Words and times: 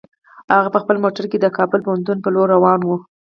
هغه 0.57 0.69
په 0.75 0.79
خپل 0.83 0.97
موټر 1.03 1.25
کې 1.31 1.37
د 1.41 1.47
کابل 1.57 1.79
پوهنتون 1.85 2.17
په 2.21 2.29
لور 2.35 2.47
روان 2.55 2.79
و. 2.83 2.89